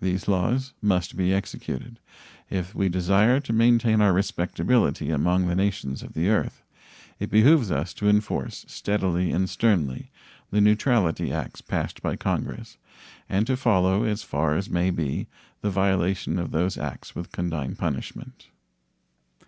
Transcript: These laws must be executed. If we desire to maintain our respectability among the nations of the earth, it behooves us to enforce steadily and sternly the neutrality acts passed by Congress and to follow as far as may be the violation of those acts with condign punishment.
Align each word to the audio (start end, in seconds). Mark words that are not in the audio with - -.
These 0.00 0.26
laws 0.26 0.72
must 0.82 1.16
be 1.16 1.32
executed. 1.32 2.00
If 2.50 2.74
we 2.74 2.88
desire 2.88 3.38
to 3.38 3.52
maintain 3.52 4.00
our 4.00 4.12
respectability 4.12 5.10
among 5.10 5.46
the 5.46 5.54
nations 5.54 6.02
of 6.02 6.14
the 6.14 6.30
earth, 6.30 6.64
it 7.20 7.30
behooves 7.30 7.70
us 7.70 7.94
to 7.94 8.08
enforce 8.08 8.64
steadily 8.66 9.30
and 9.30 9.48
sternly 9.48 10.10
the 10.50 10.60
neutrality 10.60 11.32
acts 11.32 11.60
passed 11.60 12.02
by 12.02 12.16
Congress 12.16 12.76
and 13.28 13.46
to 13.46 13.56
follow 13.56 14.02
as 14.02 14.24
far 14.24 14.56
as 14.56 14.68
may 14.68 14.90
be 14.90 15.28
the 15.60 15.70
violation 15.70 16.40
of 16.40 16.50
those 16.50 16.76
acts 16.76 17.14
with 17.14 17.30
condign 17.30 17.76
punishment. 17.76 18.48